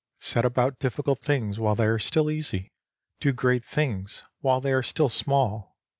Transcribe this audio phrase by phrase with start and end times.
[0.19, 2.71] Set about difficult things while they are still easy;
[3.19, 5.77] do great things while they are still small.